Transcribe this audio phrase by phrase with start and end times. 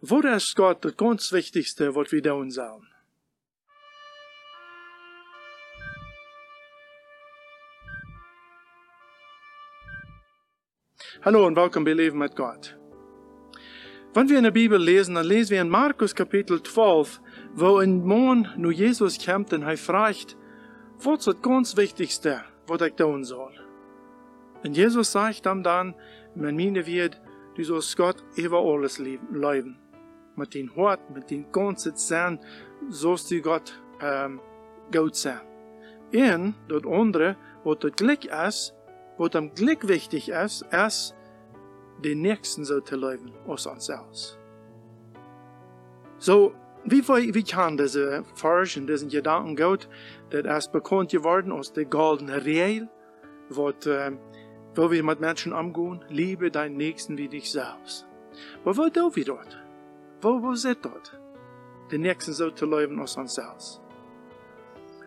[0.00, 2.88] Wat is Gott het ganz wichtigste wat wir doen sollen?
[11.20, 12.76] Hallo und welkom bij Leven met Gott.
[14.12, 17.20] Wenn wir in der Bibel lesen, dann lesen wir in Markus Kapitel 12,
[17.54, 20.36] wo ein Mann nu Jesus kommt und er fragt,
[20.98, 23.54] was ist das ganz Wichtigste, was ich tun soll?
[24.62, 25.94] Und Jesus sagt ihm dann,
[26.34, 27.18] wenn meine wird,
[27.54, 29.85] du sollst Gott über alles leben.
[30.36, 32.38] Mit dein Hort, mit dein ganzes Sein,
[32.88, 34.40] sollst du Gott ähm,
[34.92, 35.40] gut sein.
[36.12, 38.74] Und das andere, was das Glück ist,
[39.18, 41.14] was am Glück wichtig ist, ist,
[42.04, 44.38] den Nächsten so zu leben als uns selbst.
[46.18, 49.88] So, wie, wie kann diese Forschung, diesen Gedanken gut,
[50.30, 52.88] das ist bekannt geworden aus der goldenen Regel,
[53.48, 54.12] wo, äh,
[54.74, 58.06] wo wir mit Menschen umgehen, liebe deinen Nächsten wie dich selbst.
[58.62, 59.65] Aber wo tun wir dort?
[60.20, 61.18] Wo, wo sind dort?
[61.90, 63.80] Den Nächsten so zu leben als uns selbst.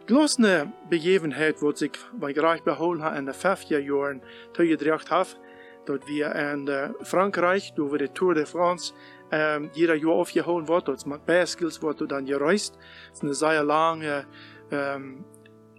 [0.05, 4.21] Bloß eine Begebenheit, wo sich bei Reich beholt hat in den 50er Jahren,
[4.53, 5.29] gedacht habe,
[5.85, 8.93] dort wir in äh, Frankreich, über die Tour de France,
[9.31, 12.77] ähm, jeder aufgeholt wird, dort mit Baskels wird dann gereist.
[13.09, 14.25] Das ist eine sehr lange,
[14.71, 15.25] ähm,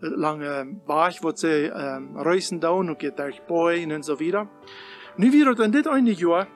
[0.00, 4.48] lange Weg, wo sie ähm, reisen da und geht durch Bäume und so weiter.
[5.16, 6.46] Nu wird in dit eine Jahr,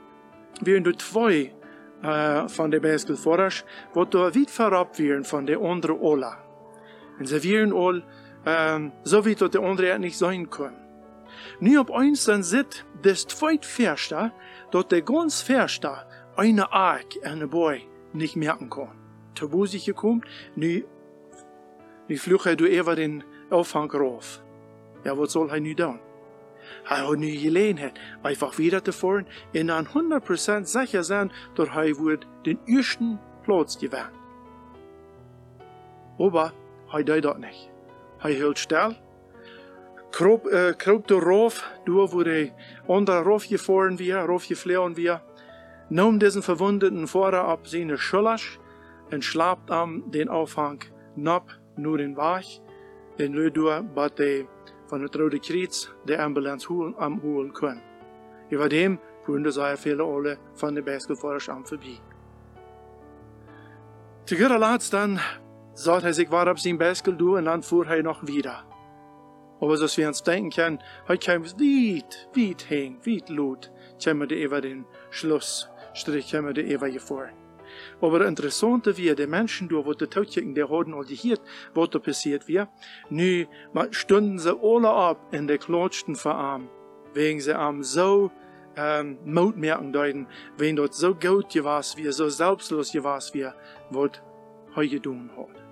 [0.61, 1.53] werden dort zwei
[2.05, 6.39] äh, von den Baskelfahrers, wo da weit verab werden von der anderen Ola.
[7.19, 8.05] Und sie werden all
[8.47, 10.77] ähm, so wie dort der andere nicht sein können.
[11.61, 14.33] Nu op eens dan zit des zweit Verster,
[14.71, 18.91] dort der ganz Verster eine Ark een boy nicht merken kann.
[19.41, 20.25] Wo sich gekommen,
[20.55, 20.87] nu,
[22.09, 24.43] nu hij door even den Aufhang rauf.
[25.05, 26.01] Ja, was soll er nu tun?
[26.89, 31.99] Er hat nu Gelegenheit, einfach wieder zu fahren und dann 100% sicher sein, dass er
[31.99, 34.09] wird den ersten Platz gewinnen.
[36.19, 36.53] Aber
[36.93, 37.71] er tut das nicht.
[38.23, 38.97] Er hält still
[40.15, 42.53] kroop, uh, kroop de roof door wo de
[42.87, 45.21] onder gefahren wir, roof geflohen wir,
[45.89, 48.59] nahm diesen Verwundeten vorher ab seine Schulters
[49.11, 50.85] und schlapt am den Aufhang
[51.17, 52.61] nab nur den Wach,
[53.17, 54.47] in Lödur, bat de
[54.87, 56.69] von der Rote Kreuz der Ambulanz
[56.99, 57.83] am holen können.
[58.51, 61.99] Über dem fuhren sehr viele alle von den Baskelfahrers am vorbei.
[64.27, 65.21] Zu guter Letzt dann
[65.75, 68.65] sagt er sich war ab sein Baskel du und dann fuhr er noch wieder.
[69.61, 73.71] Aber zoals wir uns denken können, kommen wir weit, weit hin, weit laut,
[74.03, 77.29] kommen wir über den Schlussstrich, wir über hier vor.
[78.01, 81.39] Aber interessant wie die Menschen, die Totchen, die haben all die hier,
[81.75, 82.69] was da passiert wird,
[83.11, 83.47] nu
[83.91, 86.69] stunden sie alle ab in der Klotschen verarmt,
[87.15, 88.31] wegen sie am so
[88.77, 90.27] ähm, Mut merken deuten,
[90.57, 93.47] wenn dort so gut gewesen wie, so selbstlos gewesen wie,
[93.91, 94.23] was
[94.75, 95.65] heute getan hat.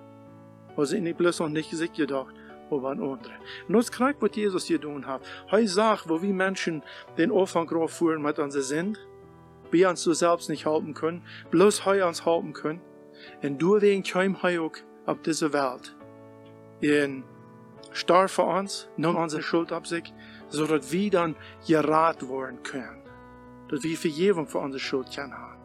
[0.75, 2.33] Also in die bloß noch nicht sich gedacht,
[2.69, 3.33] over een andere.
[3.67, 5.27] En ons krijgt wat Jezus gedaan heeft.
[5.45, 6.83] Hij zag, wo wir Menschen
[7.15, 8.97] den Anfang führen mit unserer Sinn,
[9.73, 12.81] wir uns so selbst nicht halten können, bloß Hij uns halten können.
[13.41, 14.71] Und deswegen kam Hij auch
[15.05, 15.95] auf diese Welt.
[16.79, 17.23] In
[17.91, 20.13] starb für uns, nahm unsere Schuld auf sich,
[20.49, 21.35] so dass wir dann
[21.67, 23.01] gerat werden können.
[23.69, 25.61] Dass wir Vergebung für unsere Schuld können haben.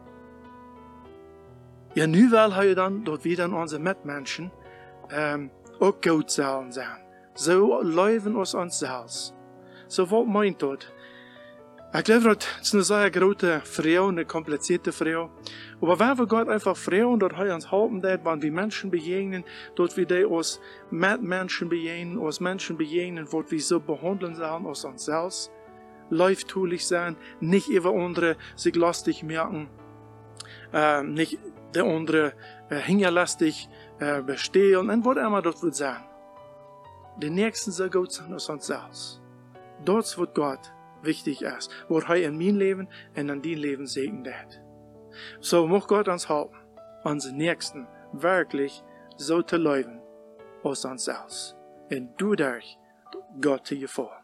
[1.95, 4.51] Ja, nu will Hij dann, dass wir dann unsere Mitmenschen
[5.11, 5.49] ähm,
[5.79, 6.99] ook goed zullen zijn.
[7.33, 9.33] Zo leven ons onszelfs.
[9.87, 10.91] So wat meint dat?
[11.91, 15.31] Ich glaube, das ist eine sehr große Frau, eine komplizierte Frau.
[15.81, 19.43] Aber wenn wir Gott einfach Frau und dort uns halten, dort, wenn wir Menschen begegnen,
[19.73, 20.61] dort wir die uns
[20.91, 25.51] mit Menschen begegnen, uns Menschen begegnen, wo wir so behandeln sollen, aus uns selbst,
[26.11, 29.67] leiftulich sein, nicht über andere sich lastig merken,
[30.71, 31.39] äh, nicht
[31.73, 32.33] der andere
[32.69, 33.67] äh, hingerlastig
[33.97, 36.03] äh, bestehen und was immer dort wird sein.
[37.17, 39.21] Die Nächsten soll gut sein als uns selbst.
[39.83, 40.71] Dort wird Gott
[41.03, 44.61] wichtig ist, wo er in mein Leben und in dein Leben segnet.
[45.39, 46.57] So muss Gott uns helfen,
[47.03, 48.83] unsere Nächsten wirklich
[49.17, 50.01] so zu leben
[50.63, 51.55] als uns selbst.
[51.91, 52.77] Und durch
[53.41, 54.18] Gott zu gefallen.